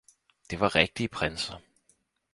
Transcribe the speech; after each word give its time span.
Det 0.51 0.59
var 0.59 0.75
rigtige 0.75 1.07
prinser 1.07 1.59